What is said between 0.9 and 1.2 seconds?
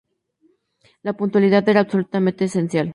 La